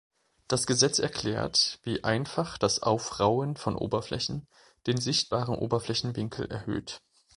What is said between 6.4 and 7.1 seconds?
erhöht.